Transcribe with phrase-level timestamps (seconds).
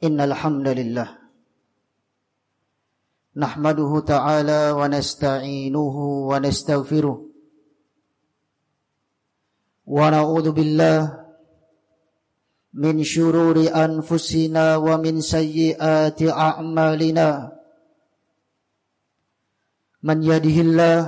[0.00, 1.08] إن الحمد لله
[3.36, 5.96] نحمده تعالى ونستعينه
[6.30, 7.16] ونستغفره
[9.86, 11.00] ونعوذ بالله
[12.74, 17.28] من شرور أنفسنا ومن سيئات أعمالنا
[20.02, 21.00] من يده الله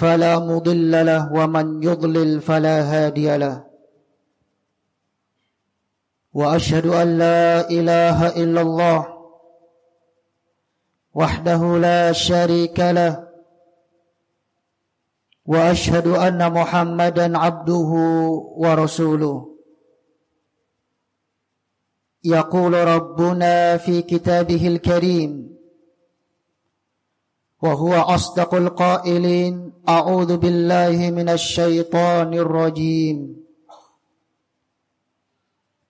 [0.00, 3.67] فلا مضل له ومن يضلل فلا هادي له
[6.38, 9.00] وأشهد أن لا إله إلا الله
[11.14, 13.28] وحده لا شريك له
[15.46, 17.90] وأشهد أن محمدا عبده
[18.62, 19.36] ورسوله.
[22.24, 25.58] يقول ربنا في كتابه الكريم
[27.62, 33.47] وهو أصدق القائلين أعوذ بالله من الشيطان الرجيم.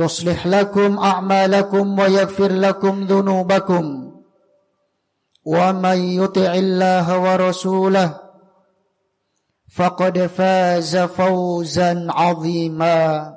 [0.00, 4.12] يصلح لكم أعمالكم ويغفر لكم ذنوبكم
[5.44, 8.20] ومن يطع الله ورسوله
[9.76, 13.34] فقد فاز فوزا عظيما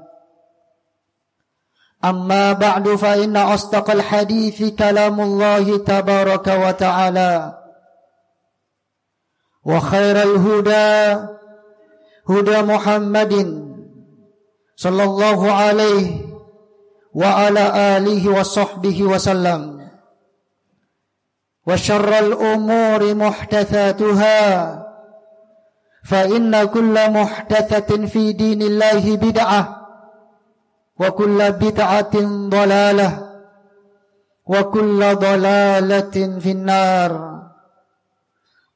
[2.05, 7.59] أما بعد فإن أصدق الحديث كلام الله تبارك وتعالى
[9.65, 11.25] وخير الهدى
[12.29, 13.33] هدى محمد
[14.75, 16.29] صلى الله عليه
[17.14, 19.90] وعلى آله وصحبه وسلم.
[21.66, 24.40] وشر الأمور محدثاتها
[26.04, 29.86] فإن كل محدثة في دين الله بدعة
[31.00, 32.14] وكل بدعة
[32.48, 33.30] ضلالة
[34.46, 37.34] وكل ضلالة في النار.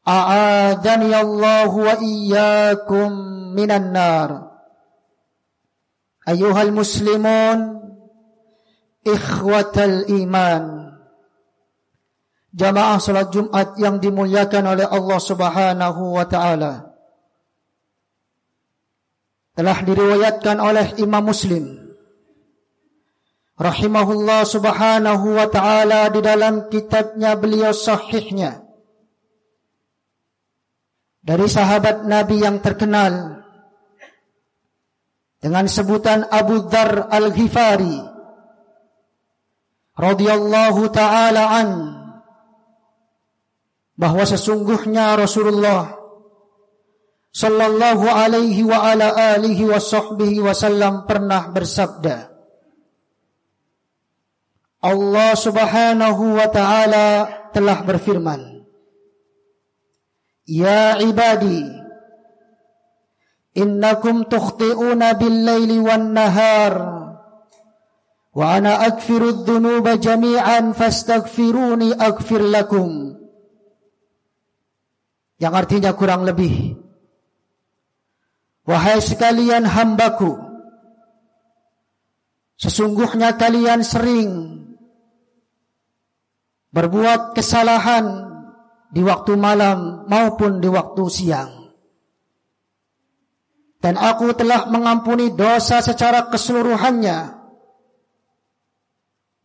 [0.09, 3.13] أعاذني الله وإياكم
[3.55, 4.51] من النار.
[6.29, 7.79] أيها المسلمون
[9.09, 10.93] ikhwatal iman.
[12.53, 16.89] Jamaah salat Jumat yang dimuliakan oleh Allah Subhanahu wa taala.
[19.59, 21.79] Telah diriwayatkan oleh Imam Muslim.
[23.59, 28.63] Rahimahullah subhanahu wa taala di dalam kitabnya beliau sahihnya.
[31.27, 33.43] Dari sahabat Nabi yang terkenal.
[35.43, 38.08] Dengan sebutan Abu Dhar Al-Ghifari
[39.99, 41.69] radhiyallahu taala an
[43.99, 45.99] bahwa sesungguhnya Rasulullah
[47.35, 52.31] sallallahu alaihi wa ala alihi wa sahbihi wasallam pernah bersabda
[54.79, 58.63] Allah Subhanahu wa taala telah berfirman
[60.49, 61.61] Ya ibadi
[63.53, 66.98] innakum tukhti'una bil-laili wan-nahar
[68.39, 73.19] Ana akfiru dhunuba jami'an fastaghfiruni aghfir lakum.
[75.43, 76.79] Yang artinya kurang lebih.
[78.63, 80.39] Wahai sekalian hambaku.
[82.59, 84.31] Sesungguhnya kalian sering
[86.75, 88.07] berbuat kesalahan
[88.91, 91.53] di waktu malam maupun di waktu siang.
[93.79, 97.38] Dan aku telah mengampuni dosa secara keseluruhannya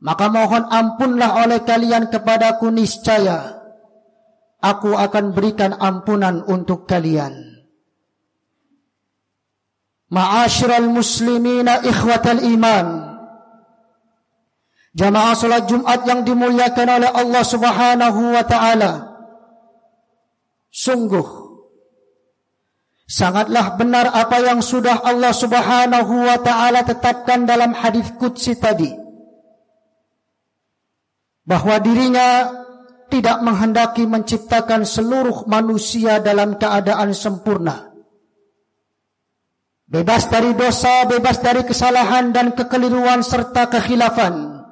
[0.03, 3.63] maka mohon ampunlah oleh kalian kepadaku niscaya
[4.63, 7.63] aku akan berikan ampunan untuk kalian.
[10.11, 12.87] Ma'asyiral muslimina ikhwatal iman.
[14.93, 18.91] Jamaah salat Jumat yang dimuliakan oleh Allah Subhanahu wa taala.
[20.69, 21.25] Sungguh
[23.09, 29.02] sangatlah benar apa yang sudah Allah Subhanahu wa taala tetapkan dalam hadis qudsi tadi
[31.43, 32.49] bahwa dirinya
[33.11, 37.93] tidak menghendaki menciptakan seluruh manusia dalam keadaan sempurna.
[39.85, 44.65] Bebas dari dosa, bebas dari kesalahan dan kekeliruan serta kekhilafan.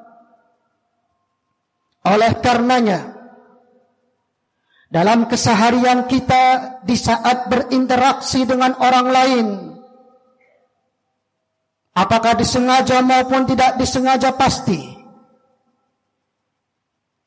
[2.01, 3.13] Oleh karenanya,
[4.89, 6.43] dalam keseharian kita
[6.81, 9.47] di saat berinteraksi dengan orang lain,
[11.93, 14.90] apakah disengaja maupun tidak disengaja pasti,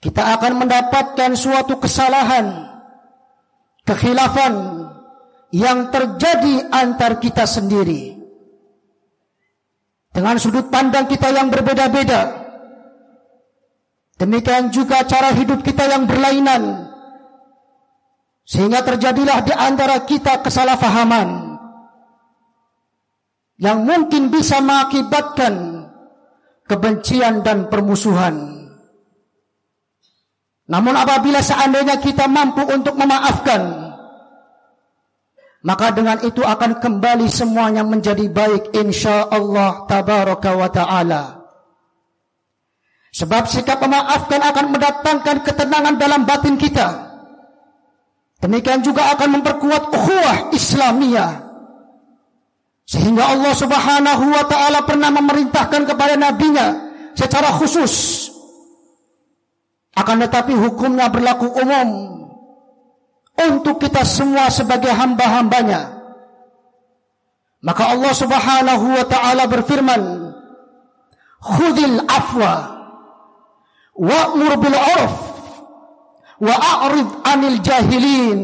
[0.05, 2.69] kita akan mendapatkan suatu kesalahan,
[3.89, 4.85] kekhilafan
[5.49, 8.12] yang terjadi antar kita sendiri.
[10.12, 12.45] Dengan sudut pandang kita yang berbeda-beda.
[14.21, 16.93] Demikian juga cara hidup kita yang berlainan.
[18.45, 21.59] Sehingga terjadilah di antara kita kesalahfahaman.
[23.57, 25.89] Yang mungkin bisa mengakibatkan
[26.69, 28.54] kebencian dan permusuhan.
[30.64, 33.84] Namun apabila seandainya kita mampu untuk memaafkan,
[35.64, 41.22] maka dengan itu akan kembali semuanya menjadi baik insya Allah tabaraka wa ta'ala.
[43.14, 47.12] Sebab sikap memaafkan akan mendatangkan ketenangan dalam batin kita.
[48.40, 51.32] Demikian juga akan memperkuat ukhuwah Islamiyah.
[52.84, 58.24] Sehingga Allah subhanahu wa ta'ala pernah memerintahkan kepada nabinya secara khusus
[59.94, 61.88] akan tetapi hukumnya berlaku umum
[63.38, 66.02] untuk kita semua sebagai hamba-hambanya.
[67.64, 70.02] Maka Allah Subhanahu wa taala berfirman,
[71.41, 72.55] "Khudil afwa
[73.96, 75.17] wa'mur bil 'urf
[76.43, 78.40] wa a'rid 'anil jahilin."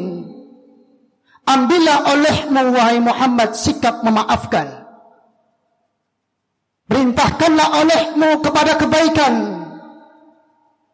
[1.50, 4.86] Ambillah olehmu wahai Muhammad sikap memaafkan.
[6.86, 9.49] Perintahkanlah olehmu kepada kebaikan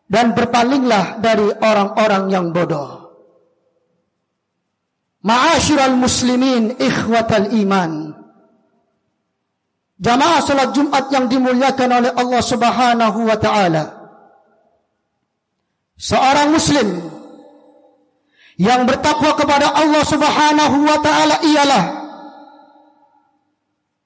[0.06, 3.06] dan berpalinglah dari orang-orang yang bodoh.
[5.26, 8.14] Ma'asyiral muslimin ikhwatal iman.
[9.98, 13.84] Jamaah salat Jumat yang dimuliakan oleh Allah Subhanahu wa taala.
[15.96, 16.88] Seorang muslim
[18.60, 21.84] yang bertakwa kepada Allah Subhanahu wa taala ialah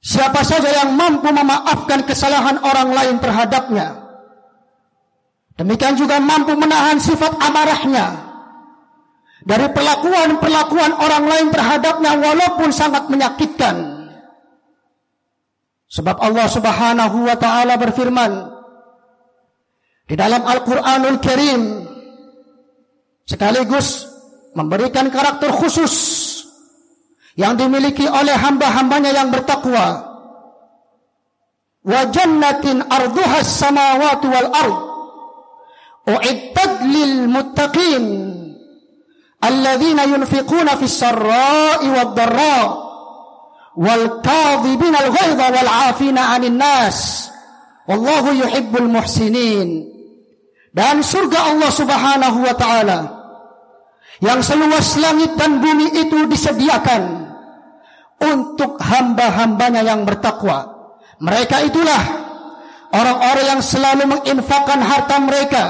[0.01, 4.00] siapa saja yang mampu memaafkan kesalahan orang lain terhadapnya
[5.61, 8.17] Demikian juga mampu menahan sifat amarahnya
[9.45, 14.09] dari perlakuan-perlakuan orang lain terhadapnya walaupun sangat menyakitkan.
[15.93, 18.33] Sebab Allah Subhanahu wa taala berfirman
[20.09, 21.85] di dalam Al-Qur'anul Karim
[23.29, 24.09] sekaligus
[24.57, 25.93] memberikan karakter khusus
[27.37, 30.09] yang dimiliki oleh hamba-hambanya yang bertakwa.
[31.85, 34.90] Wa jannatin arduhas samawati wal ardh
[36.11, 38.05] u'iddat lil muttaqin
[39.41, 42.61] alladzina yunfiquna fis sarra'i wad dharra
[43.79, 47.31] wal kadhibina al ghaidha wal 'afina 'anil nas
[47.87, 49.87] wallahu yuhibbul muhsinin
[50.75, 52.99] dan surga Allah Subhanahu wa taala
[54.21, 57.33] yang seluas langit dan bumi itu disediakan
[58.21, 60.77] untuk hamba-hambanya yang bertakwa.
[61.25, 62.03] Mereka itulah
[62.93, 65.65] orang-orang yang selalu menginfakkan harta mereka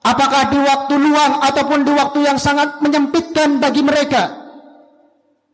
[0.00, 4.32] Apakah di waktu luang ataupun di waktu yang sangat menyempitkan bagi mereka.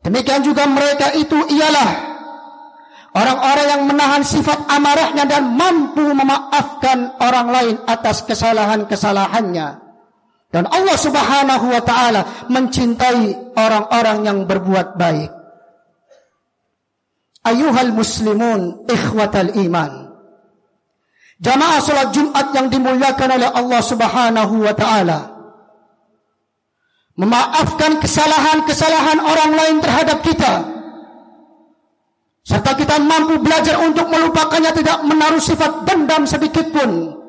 [0.07, 1.91] Demikian juga mereka itu ialah
[3.11, 9.83] orang-orang yang menahan sifat amarahnya dan mampu memaafkan orang lain atas kesalahan-kesalahannya.
[10.55, 15.35] Dan Allah Subhanahu wa taala mencintai orang-orang yang berbuat baik.
[17.43, 20.06] Ayuhal muslimun ikhwatal iman.
[21.37, 25.37] Jamaah salat Jumat yang dimuliakan oleh Allah Subhanahu wa taala.
[27.17, 30.65] Memaafkan kesalahan-kesalahan orang lain terhadap kita.
[32.47, 37.21] Serta kita mampu belajar untuk melupakannya tidak menaruh sifat dendam sedikit pun.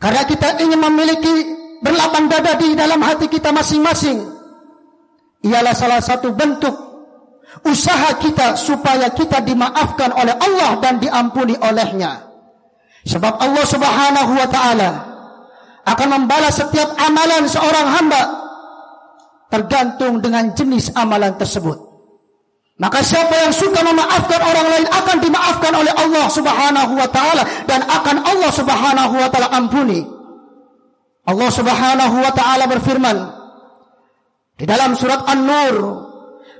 [0.00, 1.34] Karena kita ingin memiliki
[1.84, 4.24] berlapang dada di dalam hati kita masing-masing.
[5.44, 6.72] Ialah salah satu bentuk
[7.64, 12.23] usaha kita supaya kita dimaafkan oleh Allah dan diampuni olehnya.
[13.04, 14.90] Sebab Allah Subhanahu wa taala
[15.84, 18.22] akan membalas setiap amalan seorang hamba
[19.52, 21.76] tergantung dengan jenis amalan tersebut.
[22.74, 27.86] Maka siapa yang suka memaafkan orang lain akan dimaafkan oleh Allah Subhanahu wa taala dan
[27.86, 30.02] akan Allah Subhanahu wa taala ampuni.
[31.28, 33.16] Allah Subhanahu wa taala berfirman
[34.58, 35.76] di dalam surat An-Nur,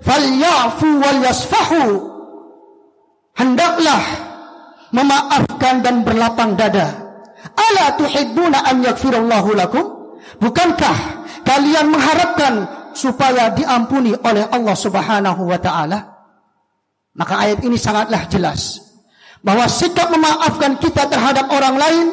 [0.07, 1.83] "Falyafu wal yasfahu."
[3.35, 4.03] Hendaklah
[4.95, 7.05] memaafkan dan berlapang dada
[7.55, 9.85] Ala tuhibbuna an yaghfirallahu lakum?
[10.41, 10.97] Bukankah
[11.47, 15.99] kalian mengharapkan supaya diampuni oleh Allah Subhanahu wa taala?
[17.15, 18.83] Maka ayat ini sangatlah jelas
[19.45, 22.07] bahwa sikap memaafkan kita terhadap orang lain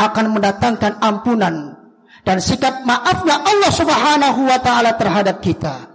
[0.00, 1.76] akan mendatangkan ampunan
[2.24, 5.90] dan sikap maafnya Allah Subhanahu wa taala terhadap kita.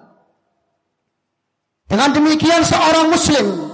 [1.90, 3.74] Dengan demikian seorang muslim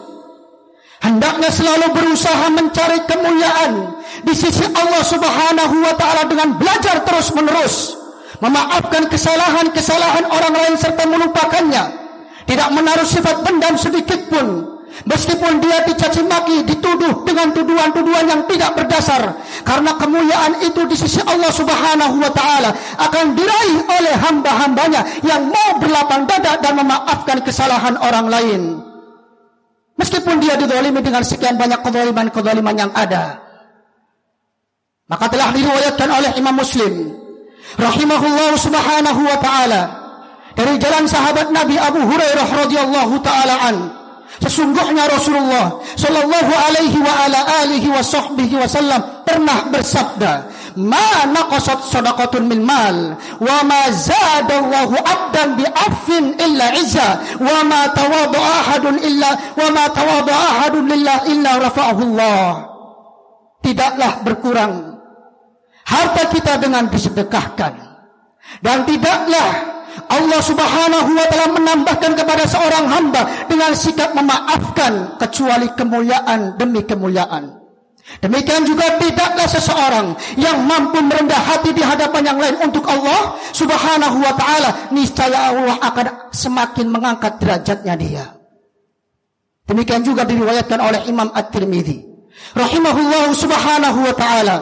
[1.01, 7.98] hendaknya selalu berusaha mencari kemuliaan di sisi Allah Subhanahu wa taala dengan belajar terus-menerus
[8.41, 12.01] memaafkan kesalahan-kesalahan orang lain serta melupakannya.
[12.41, 18.75] Tidak menaruh sifat dendam sedikit pun meskipun dia dicaci maki dituduh dengan tuduhan-tuduhan yang tidak
[18.75, 25.48] berdasar karena kemuliaan itu di sisi Allah Subhanahu wa taala akan diraih oleh hamba-hambanya yang
[25.48, 28.90] mau berlapang dada dan memaafkan kesalahan orang lain
[30.01, 33.38] meskipun dia didolimi dengan sekian banyak kedoliman-kedoliman yang ada
[35.05, 37.13] maka telah diriwayatkan oleh Imam Muslim
[37.77, 39.81] rahimahullah subhanahu wa ta'ala
[40.55, 43.75] dari jalan sahabat Nabi Abu Hurairah radhiyallahu taala an
[44.41, 50.31] sesungguhnya Rasulullah sallallahu alaihi wa ala alihi wa sahbihi wasallam pernah bersabda
[50.80, 57.60] ma naqasat sadaqatun min mal wa ma zada Allahu 'abdan bi affin illa izza wa
[57.68, 62.46] ma tawadda'a ahadun illa wa ma tawadda'a ahadun lillah illa rafa'ahu Allah
[63.62, 64.74] tidaklah berkurang
[65.86, 67.74] harta kita dengan disedekahkan
[68.60, 69.72] dan tidaklah
[70.12, 77.61] Allah Subhanahu wa taala menambahkan kepada seorang hamba dengan sikap memaafkan kecuali kemuliaan demi kemuliaan.
[78.22, 84.22] Demikian juga tidaklah seseorang yang mampu merendah hati di hadapan yang lain untuk Allah Subhanahu
[84.22, 88.25] wa taala, niscaya Allah akan semakin mengangkat derajatnya dia.
[89.66, 92.12] Demikian juga diriwayatkan oleh Imam At-Tirmizi
[92.51, 94.58] rahimahullah subhanahu wa taala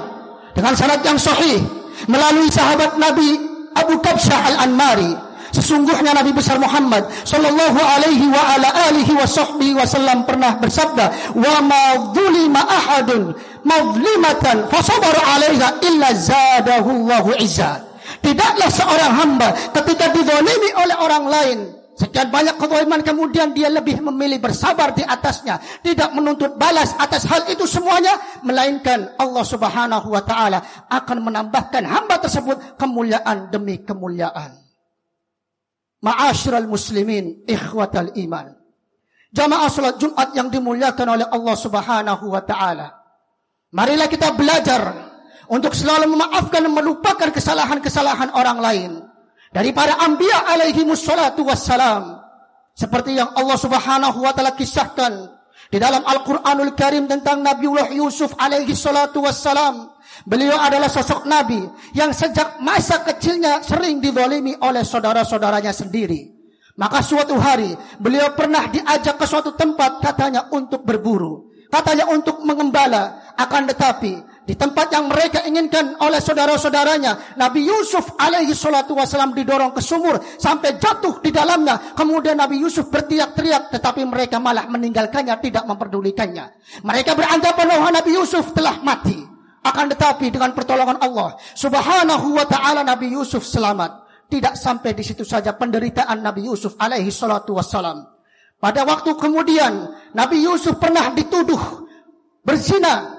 [0.54, 1.58] dengan sanad yang sahih
[2.06, 3.38] melalui sahabat Nabi
[3.74, 10.22] Abu Kabsyah Al-Anmari Sesungguhnya Nabi besar Muhammad sallallahu alaihi wa ala alihi wa sahbihi wasallam
[10.22, 17.86] pernah bersabda, "Wa ma dzulima ahadun mazlimatan fasabar 'alaiha illa zadahu Allahu 'izza."
[18.20, 21.60] Tidaklah seorang hamba ketika dizalimi oleh orang lain
[22.00, 27.44] Sekian banyak kezaliman kemudian dia lebih memilih bersabar di atasnya, tidak menuntut balas atas hal
[27.52, 34.56] itu semuanya, melainkan Allah Subhanahu wa taala akan menambahkan hamba tersebut kemuliaan demi kemuliaan.
[36.00, 38.56] Ma'asyiral muslimin, ikhwatal iman.
[39.36, 42.99] Jamaah salat Jumat yang dimuliakan oleh Allah Subhanahu wa taala.
[43.70, 44.82] Marilah kita belajar
[45.50, 48.92] untuk selalu memaafkan dan melupakan kesalahan-kesalahan orang lain.
[49.50, 52.22] Dari para anbiya alaihi wassalatu wassalam.
[52.78, 55.36] Seperti yang Allah Subhanahu wa taala kisahkan
[55.68, 61.64] di dalam Al-Qur'anul Karim tentang Nabiullah Yusuf alaihi salatu wassalam Beliau adalah sosok Nabi
[61.96, 66.36] yang sejak masa kecilnya sering didolimi oleh saudara-saudaranya sendiri.
[66.80, 71.52] Maka suatu hari beliau pernah diajak ke suatu tempat katanya untuk berburu.
[71.70, 73.29] Katanya untuk mengembala.
[73.40, 77.38] Akan tetapi di tempat yang mereka inginkan oleh saudara-saudaranya.
[77.38, 81.96] Nabi Yusuf alaihi salatu wasalam didorong ke sumur sampai jatuh di dalamnya.
[81.96, 86.52] Kemudian Nabi Yusuf berteriak-teriak tetapi mereka malah meninggalkannya tidak memperdulikannya.
[86.82, 89.22] Mereka beranggapan bahwa Nabi Yusuf telah mati.
[89.62, 94.10] Akan tetapi dengan pertolongan Allah subhanahu wa ta'ala Nabi Yusuf selamat.
[94.34, 98.02] Tidak sampai di situ saja penderitaan Nabi Yusuf alaihi salatu wassalam.
[98.58, 101.86] Pada waktu kemudian Nabi Yusuf pernah dituduh
[102.42, 103.19] berzina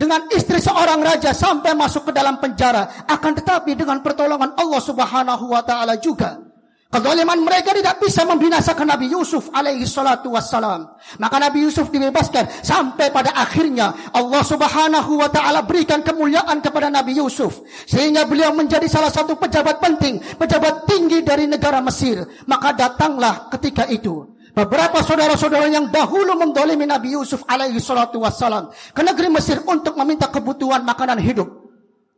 [0.00, 3.04] dengan istri seorang raja sampai masuk ke dalam penjara.
[3.04, 6.50] Akan tetapi dengan pertolongan Allah subhanahu wa ta'ala juga
[6.90, 10.90] Kezaliman mereka tidak bisa membinasakan Nabi Yusuf alaihi salatu wassalam.
[11.22, 17.14] Maka Nabi Yusuf dibebaskan sampai pada akhirnya Allah subhanahu wa ta'ala berikan kemuliaan kepada Nabi
[17.14, 17.62] Yusuf.
[17.86, 22.26] Sehingga beliau menjadi salah satu pejabat penting, pejabat tinggi dari negara Mesir.
[22.50, 24.26] Maka datanglah ketika itu.
[24.50, 28.74] Beberapa saudara-saudara yang dahulu mendolimi Nabi Yusuf alaihi salatu wassalam.
[28.90, 31.46] Ke negeri Mesir untuk meminta kebutuhan makanan hidup.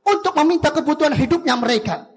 [0.03, 2.09] Untuk meminta kebutuhan hidupnya mereka.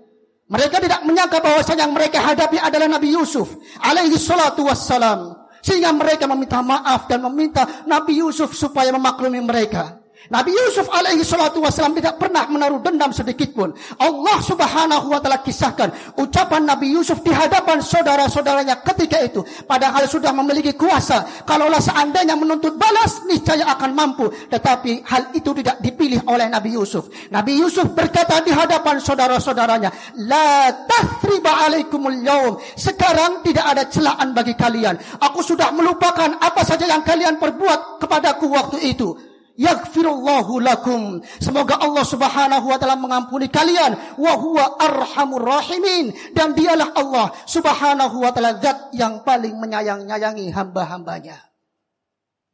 [0.45, 3.49] Mereka tidak menyangka bahwa yang mereka hadapi adalah Nabi Yusuf
[3.81, 5.35] alaihi salatu wassalam.
[5.65, 10.04] Sehingga mereka meminta maaf dan meminta Nabi Yusuf supaya memaklumi mereka.
[10.33, 13.69] Nabi Yusuf alaihi salatu wasallam tidak pernah menaruh dendam sedikit pun.
[14.01, 19.45] Allah subhanahu wa ta'ala kisahkan ucapan Nabi Yusuf di hadapan saudara-saudaranya ketika itu.
[19.69, 21.45] Padahal sudah memiliki kuasa.
[21.45, 24.25] Kalaulah seandainya menuntut balas, niscaya akan mampu.
[24.49, 27.09] Tetapi hal itu tidak dipilih oleh Nabi Yusuf.
[27.29, 32.57] Nabi Yusuf berkata di hadapan saudara-saudaranya, La tathriba alaikumul yaum.
[32.73, 34.97] Sekarang tidak ada celaan bagi kalian.
[35.21, 39.34] Aku sudah melupakan apa saja yang kalian perbuat kepadaku waktu itu.
[39.55, 41.23] Yaghfirullahu lakum.
[41.39, 48.21] Semoga Allah Subhanahu wa taala mengampuni kalian wa huwa arhamur rahimin dan dialah Allah Subhanahu
[48.21, 51.39] wa taala zat yang paling menyayang-nyayangi hamba-hambanya.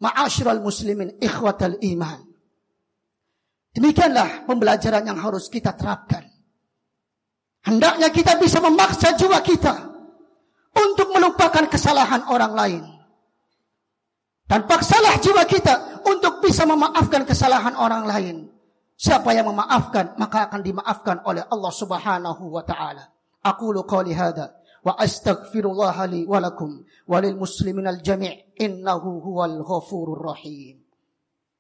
[0.02, 2.26] Ma'asyiral muslimin ikhwatal iman.
[3.72, 6.28] Demikianlah pembelajaran yang harus kita terapkan.
[7.62, 9.74] Hendaknya kita bisa memaksa jiwa kita
[10.74, 12.84] untuk melupakan kesalahan orang lain.
[14.52, 18.38] Dan paksalah jiwa kita untuk bisa memaafkan kesalahan orang lain.
[19.00, 23.16] Siapa yang memaafkan, maka akan dimaafkan oleh Allah Subhanahu wa taala.
[23.48, 24.52] Aku qouli hadza
[24.84, 26.84] wa astaghfirullah li wa lakum
[27.40, 30.81] muslimin al jami' innahu huwal ghafurur rahim.